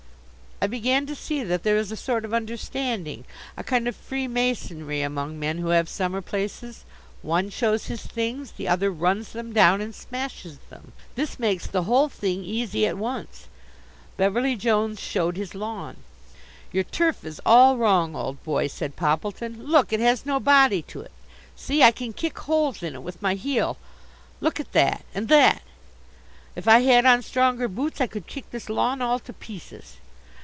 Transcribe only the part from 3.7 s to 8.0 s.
of freemasonry, among men who have summer places. One shows